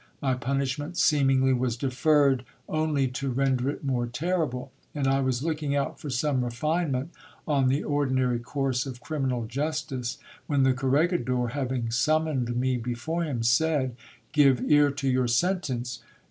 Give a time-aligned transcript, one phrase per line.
[0.19, 5.75] My punishment seemingly was deferred only to render it more terrible; and I was looking
[5.75, 7.11] out for some refinement
[7.47, 10.17] on the ordinary course of criminal justice,
[10.47, 13.95] when the corregidor, b^ing summoned me before him, said:
[14.31, 15.99] Give ear to your sentence.